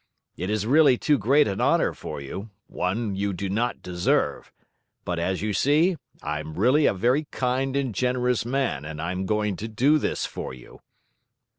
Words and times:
It 0.35 0.49
is 0.49 0.65
really 0.65 0.97
too 0.97 1.19
great 1.19 1.47
an 1.47 1.61
honor 1.61 1.93
for 1.93 2.19
you, 2.19 2.49
one 2.65 3.15
you 3.15 3.33
do 3.33 3.49
not 3.49 3.83
deserve; 3.83 4.51
but, 5.05 5.19
as 5.19 5.43
you 5.43 5.53
see, 5.53 5.95
I 6.23 6.39
am 6.39 6.55
really 6.55 6.87
a 6.87 6.93
very 6.95 7.25
kind 7.29 7.75
and 7.75 7.93
generous 7.93 8.43
man 8.43 8.83
and 8.83 8.99
I 8.99 9.11
am 9.11 9.27
going 9.27 9.57
to 9.57 9.67
do 9.67 9.99
this 9.99 10.25
for 10.25 10.55
you!" 10.55 10.79